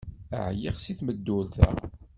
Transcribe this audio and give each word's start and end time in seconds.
Ɛyiɣ 0.47 0.75
seg 0.79 0.95
tmeddurt-a. 0.99 1.69